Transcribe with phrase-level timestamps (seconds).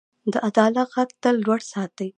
[0.31, 2.09] د عدالت غږ تل لوړ ساتئ.